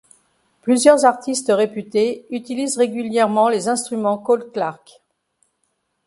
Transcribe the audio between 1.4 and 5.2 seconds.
réputés utilisent régulièrement les instruments Cole Clark.